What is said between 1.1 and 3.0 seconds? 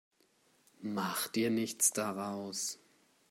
dir nichts daraus.